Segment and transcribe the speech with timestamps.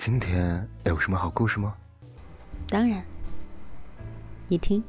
[0.00, 1.76] 今天有什么好故事吗？
[2.66, 3.04] 当然，
[4.48, 4.82] 你听。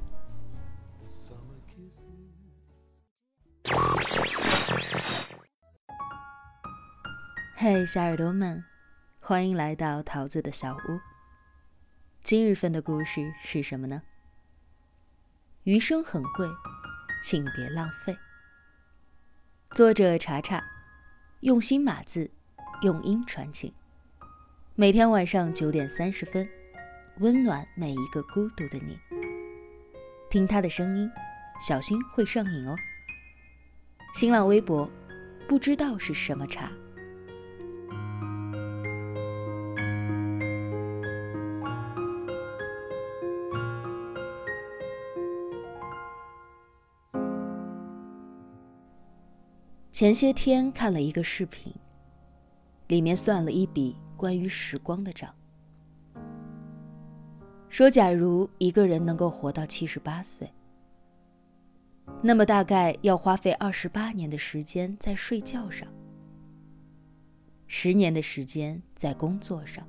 [7.58, 8.63] 嘿，小耳朵们，
[9.20, 11.02] 欢迎来到桃子的小屋。
[12.23, 14.04] 今日份的故事是什么呢？
[15.63, 16.49] 余生很贵，
[17.21, 18.16] 请别浪费。
[19.71, 20.63] 作者查查，
[21.41, 22.32] 用心码字，
[22.82, 23.73] 用音传情。
[24.81, 26.49] 每天晚上九点三十分，
[27.20, 28.98] 温暖每一个孤独的你。
[30.27, 31.07] 听他的声音，
[31.59, 32.76] 小心会上瘾哦。
[34.16, 34.90] 新浪微博，
[35.48, 36.71] 不知道是什么茶。
[49.91, 51.71] 前些天看了一个视频，
[52.87, 55.34] 里面算了一笔关于时光的账，
[57.70, 60.48] 说假如一个人能够活到七十八岁，
[62.22, 65.92] 那么大概要花费二十八年的时间在睡觉上，
[67.66, 69.84] 十年的时间在工作上，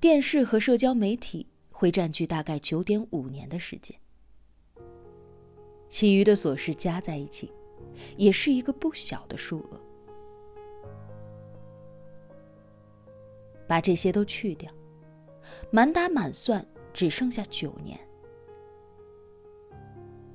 [0.00, 3.96] 电视和社交媒体会占据大概九点五年的时间，
[5.88, 7.52] 其余的琐事加在一起。
[8.16, 9.89] 也是一个不小的数额。
[13.70, 14.68] 把这些都去掉，
[15.70, 17.96] 满打满算只剩下九年，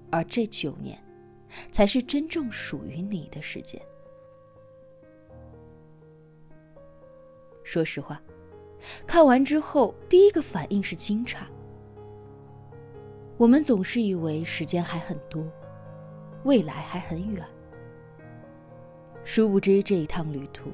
[0.09, 0.97] 而这九年，
[1.69, 3.81] 才是真正属于你的时间。
[7.61, 8.21] 说实话，
[9.05, 11.43] 看完之后，第一个反应是惊诧。
[13.35, 15.45] 我们总是以为时间还很多，
[16.45, 17.45] 未来还很远。
[19.25, 20.71] 殊不知，这一趟旅途，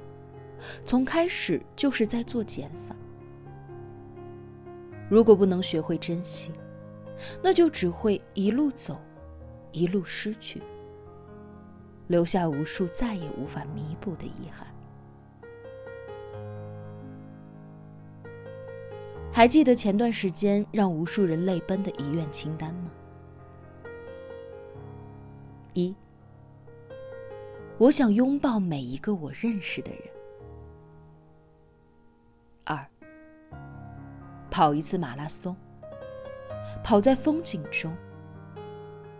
[0.86, 2.96] 从开始就是在做减法。
[5.10, 6.52] 如果不能学会珍惜，
[7.42, 9.00] 那就只会一路走，
[9.72, 10.62] 一路失去，
[12.08, 14.68] 留下无数再也无法弥补的遗憾。
[19.34, 22.92] 还记得前段时间让无数人泪奔的遗愿清单吗？
[25.74, 25.96] 一。
[27.78, 30.02] 我想拥抱每一个我认识的人。
[34.52, 35.56] 跑一次马拉松，
[36.84, 37.96] 跑在风景中，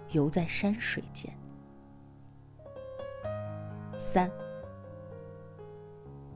[0.10, 1.36] 游在山水间。
[3.98, 4.30] 三，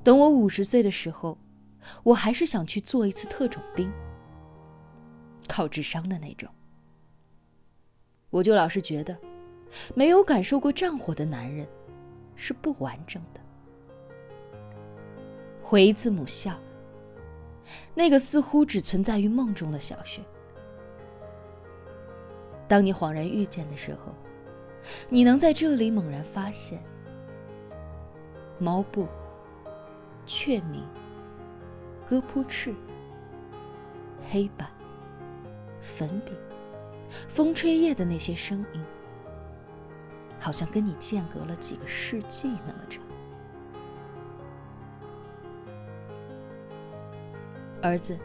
[0.03, 1.37] 等我五十岁的时候，
[2.03, 3.91] 我还是想去做一次特种兵，
[5.47, 6.49] 靠智商的那种。
[8.29, 9.15] 我就老是觉得，
[9.93, 11.67] 没有感受过战火的男人。
[12.37, 13.39] 是不完整的。
[15.63, 16.51] 回一次母校，
[17.93, 20.21] 那个似乎只存在于梦中的小学。
[22.67, 24.13] 当你恍然遇见的时候，
[25.09, 26.83] 你能在这里猛然发现：
[28.59, 29.07] 毛布、
[30.25, 30.83] 雀鸣、
[32.07, 32.73] 鸽扑翅、
[34.29, 34.69] 黑板、
[35.79, 36.33] 粉笔、
[37.27, 38.83] 风吹叶的那些声音。
[40.37, 43.01] 好像跟你间隔了几个世纪那么长，
[47.85, 48.17] 儿子，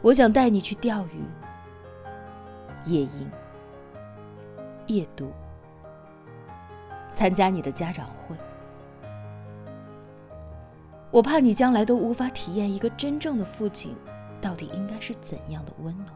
[0.00, 1.22] 我想带你去钓鱼、
[2.84, 3.30] 野营、
[4.86, 5.32] 夜读、
[7.12, 8.36] 参加你的家长会。
[11.10, 13.96] 我怕你将来都无法体验一个真正的父亲
[14.40, 16.08] 到底应该是怎样的温暖，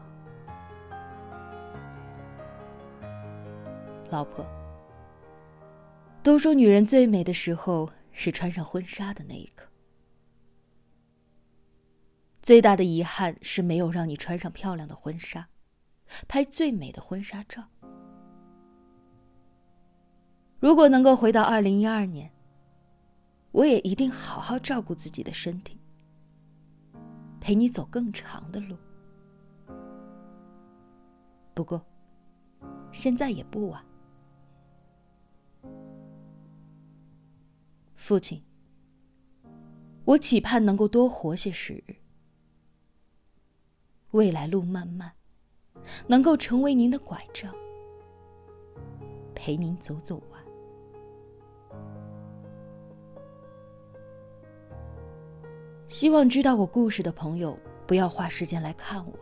[4.09, 4.45] 老婆。
[6.21, 9.67] 都说女人最美的时候是穿上婚纱的那一刻。
[12.49, 15.49] 最大的遗憾是没有让你穿上漂亮的婚纱，
[16.27, 17.63] 拍最美的婚纱照。
[20.59, 22.31] 如果能够回到二零一二年，
[23.51, 25.79] 我也一定好好照顾自己的身体，
[27.39, 28.75] 陪你走更长的路。
[31.53, 31.85] 不过，
[32.91, 33.85] 现在也不晚。
[37.93, 38.43] 父亲，
[40.03, 41.95] 我期盼能够多活些时日。
[44.11, 45.11] 未来路漫漫，
[46.07, 47.53] 能够成为您的拐杖，
[49.35, 50.39] 陪您走走完。
[55.87, 59.13] 希望知道我故事的朋友不要花时间来看我。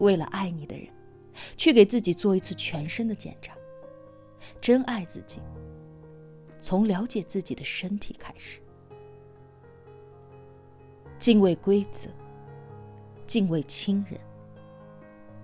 [0.00, 0.88] 为了爱你的人，
[1.56, 3.56] 去给自己做一次全身的检查，
[4.60, 5.40] 真爱自己。
[6.58, 8.60] 从了解自己的身体开始，
[11.18, 12.10] 敬畏规则，
[13.30, 14.20] 敬畏亲人，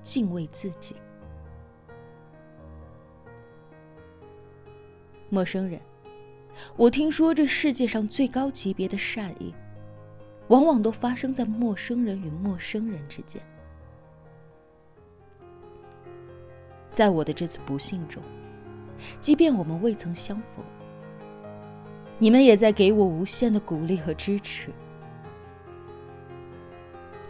[0.03, 0.97] 敬畏自己。
[5.29, 5.81] 陌生人，
[6.77, 9.55] 我听说这世界上最高级别的善意，
[10.49, 13.41] 往往都发生在陌生人与陌生人之间。
[16.91, 18.21] 在我的这次不幸中，
[19.21, 20.65] 即便我们未曾相逢，
[22.19, 24.73] 你们也在给我无限的鼓励和支持。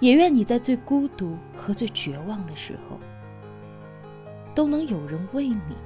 [0.00, 2.98] 也愿你在最孤独和最绝望的时候，
[4.54, 5.76] 都能有人为你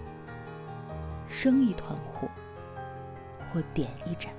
[1.29, 2.29] 生一团火，
[3.53, 4.33] 或点一盏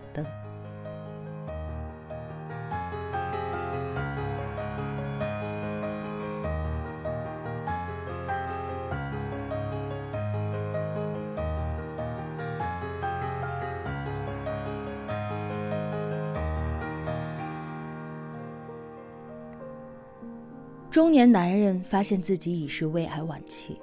[20.92, 23.80] 中年男人发现自己已是胃癌晚期，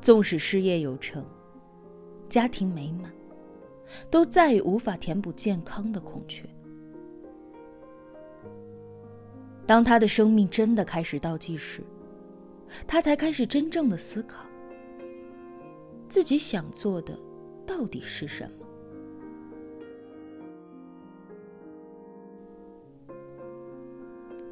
[0.00, 1.26] 纵使事业有成、
[2.28, 3.12] 家庭美满，
[4.08, 6.48] 都再也无法填补健康的空缺。
[9.66, 11.82] 当他的生命真的开始倒计时，
[12.86, 14.46] 他才开始真正的思考，
[16.08, 17.18] 自己想做的
[17.66, 18.66] 到底是什么。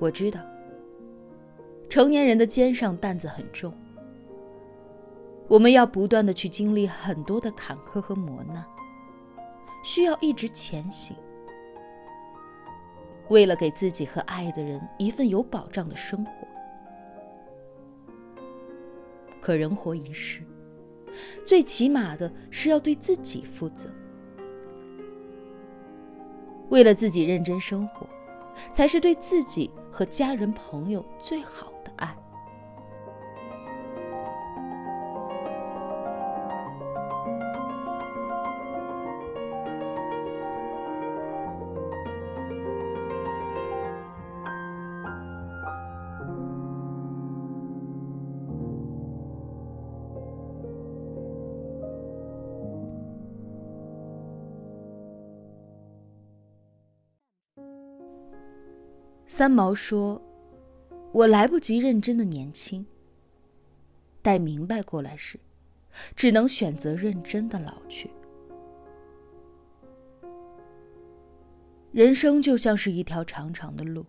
[0.00, 0.40] 我知道。
[1.92, 3.70] 成年人的肩上担子很重，
[5.46, 8.64] 我们要不断的去经历很多的坎坷和磨难，
[9.84, 11.14] 需要一直前行。
[13.28, 16.32] 为了给自己和爱的人一份有保障的生活，
[19.38, 20.42] 可人活一世，
[21.44, 23.90] 最起码的是要对自己负责。
[26.70, 28.06] 为了自己认真生活，
[28.72, 31.70] 才是对自己和家人朋友最好。
[59.34, 60.20] 三毛说
[61.10, 62.84] ：“我来不及认真的年轻，
[64.20, 65.40] 待明白过来时，
[66.14, 68.10] 只能选择认真的老去。
[71.92, 74.04] 人生就像是一条长长的路，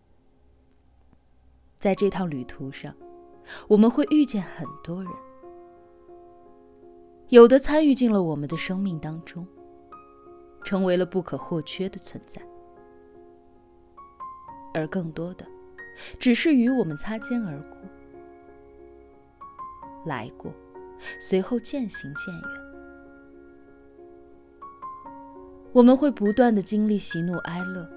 [1.78, 2.94] 在这趟旅途上，
[3.70, 5.14] 我们会遇见很多人，
[7.30, 9.48] 有的参与进了我们的生命当中，
[10.66, 12.46] 成为了不可或缺的存在。”
[14.74, 15.46] 而更多的，
[16.20, 17.78] 只是与我们擦肩而过，
[20.06, 20.54] 来过，
[21.20, 22.44] 随后渐行渐远。
[25.72, 27.90] 我们会不断的经历喜怒哀乐，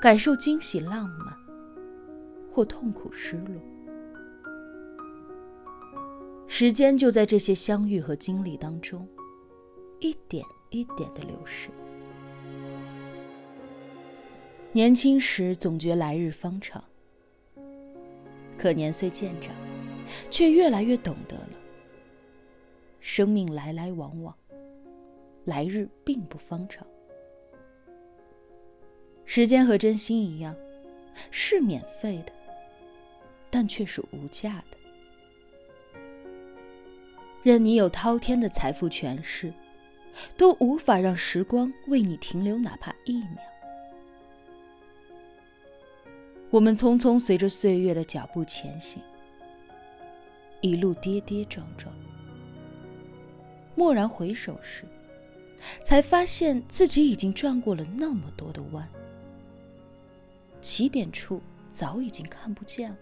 [0.00, 1.36] 感受惊喜浪漫，
[2.50, 3.54] 或痛苦失落。
[6.46, 9.06] 时间就在这些相遇和经历当中，
[10.00, 11.68] 一点一点的流逝。
[14.72, 16.84] 年轻时总觉来日方长，
[18.56, 19.54] 可年岁渐长，
[20.30, 21.48] 却越来越懂得了，
[23.00, 24.36] 生命来来往往，
[25.46, 26.86] 来日并不方长。
[29.24, 30.54] 时间和真心一样，
[31.30, 32.32] 是免费的，
[33.48, 34.76] 但却是无价的。
[37.42, 39.50] 任你有滔天的财富权势，
[40.36, 43.38] 都无法让时光为你停留哪怕一秒。
[46.50, 49.02] 我们匆匆随着岁月的脚步前行，
[50.62, 51.94] 一路跌跌撞撞。
[53.76, 54.84] 蓦然回首时，
[55.84, 58.88] 才发现自己已经转过了那么多的弯，
[60.62, 62.96] 起点处早已经看不见了。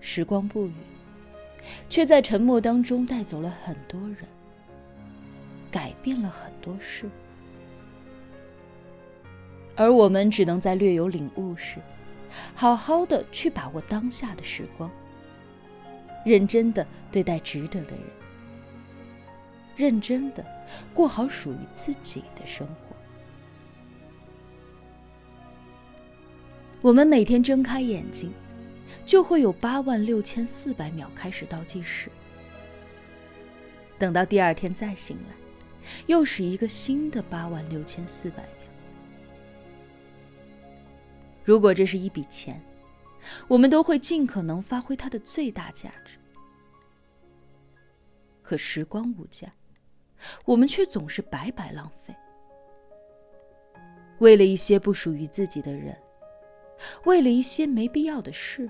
[0.00, 0.72] 时光不语，
[1.88, 4.18] 却在沉默当中带走了很多人，
[5.68, 7.10] 改变了很多事。
[9.76, 11.76] 而我们只能在略有领悟时，
[12.54, 14.90] 好好的去把握当下的时光，
[16.24, 18.04] 认真的对待值得的人，
[19.76, 20.44] 认真的
[20.94, 22.96] 过好属于自己的生活。
[26.80, 28.32] 我们每天睁开眼睛，
[29.04, 32.10] 就会有八万六千四百秒开始倒计时，
[33.98, 35.34] 等到第二天再醒来，
[36.06, 38.42] 又是一个新的八万六千四百。
[41.46, 42.60] 如果这是一笔钱，
[43.46, 46.18] 我们都会尽可能发挥它的最大价值。
[48.42, 49.46] 可时光无价，
[50.44, 52.12] 我们却总是白白浪费。
[54.18, 55.96] 为了一些不属于自己的人，
[57.04, 58.68] 为了一些没必要的事，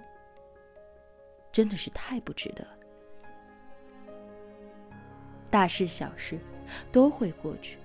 [1.51, 2.67] 真的是太不值得。
[5.51, 6.39] 大事小事
[6.93, 7.79] 都会过去，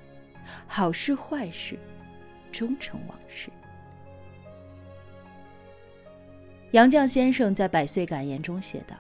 [0.68, 1.80] 好事坏事
[2.52, 3.50] 终成往事。
[6.72, 8.96] 杨绛先生在《百岁感言》中写道：“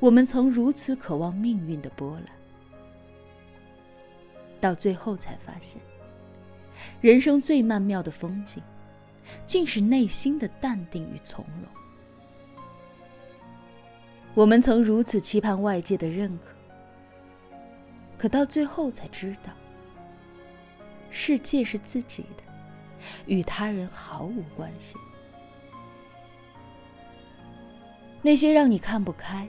[0.00, 2.24] 我们曾如此渴望命运的波澜，
[4.58, 5.82] 到最后才发现，
[7.02, 8.62] 人生最曼妙的风景，
[9.44, 11.68] 竟是内心的淡定与从容。
[14.32, 16.56] 我们曾如此期盼外界的认可，
[18.16, 19.52] 可到最后才知道，
[21.10, 22.44] 世界是自己的。”
[23.26, 24.96] 与他人毫无关系。
[28.22, 29.48] 那些让你看不开、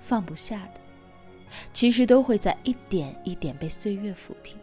[0.00, 0.80] 放不下的，
[1.72, 4.56] 其实都会在一点一点被岁月抚平。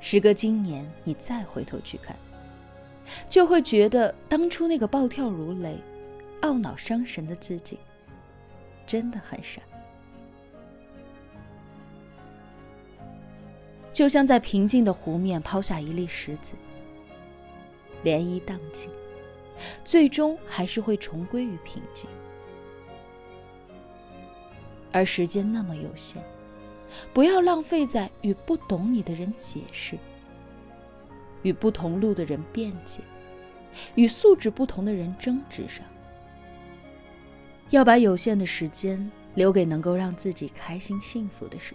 [0.00, 2.16] 时隔今年，你再回头去看，
[3.28, 5.76] 就会觉得当初那个暴跳如雷、
[6.42, 7.78] 懊恼伤神的自己，
[8.86, 9.60] 真的很傻。
[13.96, 16.52] 就像在平静的湖面抛下一粒石子，
[18.04, 18.90] 涟漪荡起，
[19.84, 22.06] 最终还是会重归于平静。
[24.92, 26.22] 而时间那么有限，
[27.14, 29.96] 不要浪费在与不懂你的人解释、
[31.40, 33.00] 与不同路的人辩解、
[33.94, 35.82] 与素质不同的人争执上。
[37.70, 41.74] 要把有限的时间留给能够让自己开心幸福的事。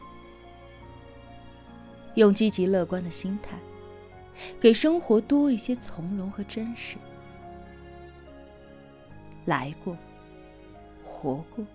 [2.15, 3.57] 用积极乐观的心态，
[4.59, 6.97] 给生活多一些从容和真实。
[9.45, 9.97] 来过，
[11.03, 11.65] 活过，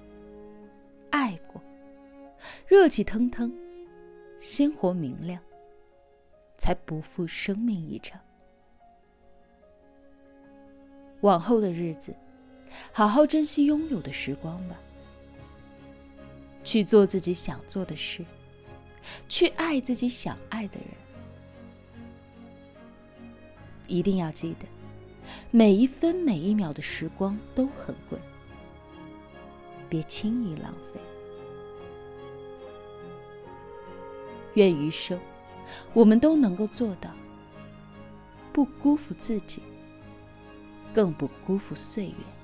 [1.10, 1.60] 爱过，
[2.66, 3.52] 热气腾腾，
[4.38, 5.40] 鲜活明亮，
[6.56, 8.20] 才不负生命一场。
[11.22, 12.14] 往后的日子，
[12.92, 14.78] 好好珍惜拥有的时光吧，
[16.62, 18.24] 去做自己想做的事。
[19.28, 20.88] 去爱自己想爱的人，
[23.86, 24.66] 一定要记得，
[25.50, 28.18] 每一分每一秒的时光都很贵，
[29.88, 31.00] 别轻易浪费。
[34.54, 35.20] 愿余生，
[35.92, 37.10] 我们都能够做到，
[38.52, 39.62] 不辜负自己，
[40.94, 42.35] 更不辜负岁月。